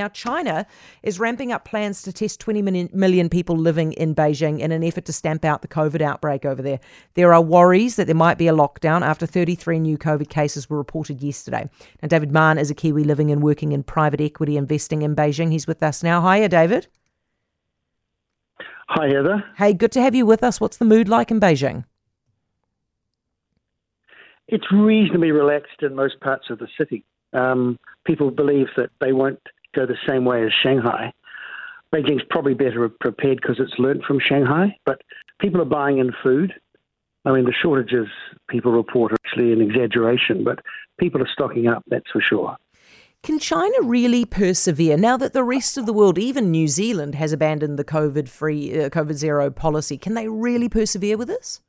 [0.00, 0.66] Now, China
[1.02, 5.04] is ramping up plans to test 20 million people living in Beijing in an effort
[5.04, 6.80] to stamp out the COVID outbreak over there.
[7.16, 10.78] There are worries that there might be a lockdown after 33 new COVID cases were
[10.78, 11.68] reported yesterday.
[12.00, 15.52] Now, David Mann is a Kiwi living and working in private equity investing in Beijing.
[15.52, 16.22] He's with us now.
[16.22, 16.86] Hiya, David.
[18.88, 19.44] Hi, Heather.
[19.58, 20.62] Hey, good to have you with us.
[20.62, 21.84] What's the mood like in Beijing?
[24.48, 27.04] It's reasonably relaxed in most parts of the city.
[27.34, 29.40] Um, people believe that they won't
[29.74, 31.12] go the same way as Shanghai.
[31.94, 35.00] Beijing's probably better prepared because it's learnt from Shanghai, but
[35.40, 36.54] people are buying in food.
[37.24, 38.06] I mean, the shortages
[38.48, 40.60] people report are actually an exaggeration, but
[40.98, 42.56] people are stocking up, that's for sure.
[43.22, 47.32] Can China really persevere now that the rest of the world, even New Zealand, has
[47.32, 49.98] abandoned the COVID free, uh, COVID zero policy?
[49.98, 51.60] Can they really persevere with this?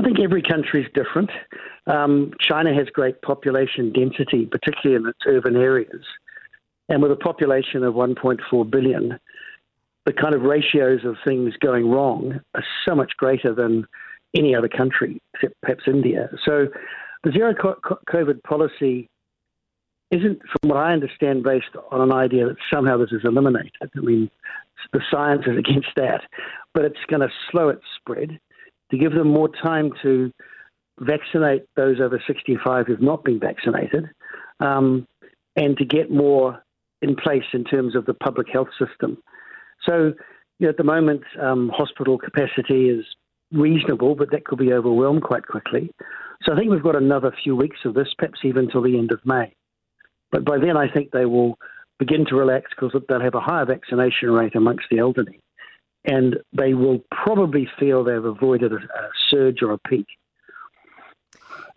[0.00, 1.28] I think every country is different.
[1.86, 6.02] Um, China has great population density, particularly in its urban areas.
[6.88, 9.18] And with a population of 1.4 billion,
[10.06, 13.86] the kind of ratios of things going wrong are so much greater than
[14.34, 16.30] any other country, except perhaps India.
[16.46, 16.68] So
[17.22, 19.06] the zero COVID policy
[20.10, 23.72] isn't, from what I understand, based on an idea that somehow this is eliminated.
[23.82, 24.30] I mean,
[24.94, 26.22] the science is against that,
[26.72, 28.40] but it's going to slow its spread
[28.90, 30.32] to give them more time to
[30.98, 34.08] vaccinate those over 65 who've not been vaccinated,
[34.60, 35.06] um,
[35.56, 36.62] and to get more
[37.02, 39.16] in place in terms of the public health system.
[39.86, 40.12] So,
[40.58, 43.04] you know, at the moment, um, hospital capacity is
[43.50, 45.90] reasonable, but that could be overwhelmed quite quickly.
[46.42, 49.12] So I think we've got another few weeks of this, perhaps even till the end
[49.12, 49.54] of May.
[50.30, 51.58] But by then, I think they will
[51.98, 55.40] begin to relax because they'll have a higher vaccination rate amongst the elderly
[56.04, 60.06] and they will probably feel they've avoided a, a surge or a peak.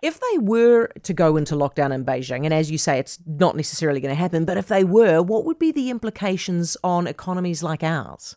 [0.02, 3.56] If they were to go into lockdown in Beijing, and as you say, it's not
[3.56, 7.64] necessarily going to happen, but if they were, what would be the implications on economies
[7.64, 8.36] like ours?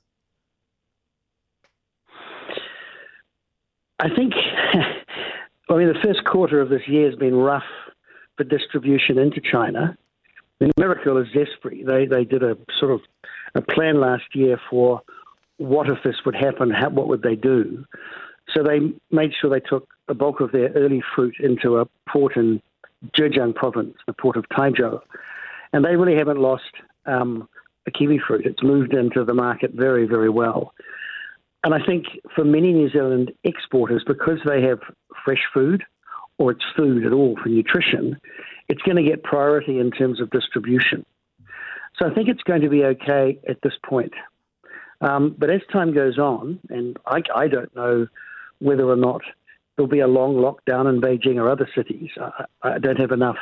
[3.99, 4.35] I think,
[5.71, 7.65] I mean, the first quarter of this year has been rough
[8.37, 9.97] for distribution into China.
[10.61, 11.85] The miracle is desperate.
[11.87, 13.01] They they did a sort of
[13.55, 15.03] a plan last year for
[15.59, 16.71] what if this would happen?
[16.71, 17.85] How, what would they do?
[18.55, 18.79] So they
[19.11, 22.63] made sure they took the bulk of their early fruit into a port in
[23.17, 25.01] Zhejiang province, the port of Taizhou.
[25.73, 26.71] And they really haven't lost
[27.07, 27.49] um,
[27.93, 28.47] kiwi fruit.
[28.47, 30.73] It's moved into the market very, very well.
[31.65, 34.79] And I think for many New Zealand exporters, because they have
[35.25, 35.83] fresh food
[36.39, 38.17] or it's food at all for nutrition,
[38.69, 41.05] it's going to get priority in terms of distribution.
[41.99, 44.13] So I think it's going to be okay at this point.
[45.01, 48.07] Um, but as time goes on, and I, I, don't know
[48.61, 49.21] whether or not
[49.77, 52.11] there'll be a long lockdown in Beijing or other cities.
[52.19, 53.37] I, I don't have enough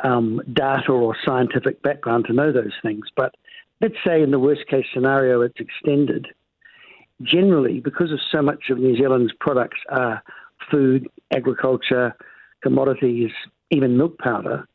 [0.00, 3.06] um, data or scientific background to know those things.
[3.14, 3.34] But
[3.80, 6.28] let's say in the worst case scenario, it's extended.
[7.22, 10.22] Generally, because of so much of New Zealand's products are
[10.70, 12.16] food, agriculture,
[12.62, 13.30] commodities,
[13.70, 14.66] even milk powder,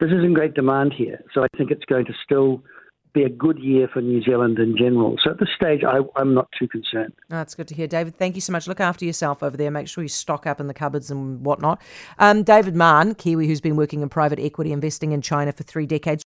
[0.00, 1.22] this is in great demand here.
[1.32, 2.62] So I think it's going to still
[3.14, 5.16] be a good year for New Zealand in general.
[5.22, 7.14] So at this stage, I, am not too concerned.
[7.30, 7.86] Oh, that's good to hear.
[7.86, 8.68] David, thank you so much.
[8.68, 9.70] Look after yourself over there.
[9.70, 11.80] Make sure you stock up in the cupboards and whatnot.
[12.18, 15.86] Um, David Mann, Kiwi, who's been working in private equity investing in China for three
[15.86, 16.22] decades.